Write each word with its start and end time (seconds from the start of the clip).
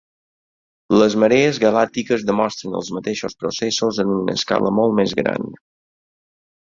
Les 0.99 1.15
marees 1.23 1.57
galàctiques 1.63 2.25
demostren 2.29 2.77
els 2.79 2.89
mateixos 2.95 3.37
processos 3.43 3.99
en 4.05 4.15
una 4.15 4.35
escala 4.41 4.73
molt 4.79 4.97
més 5.01 5.15
gran. 5.21 5.47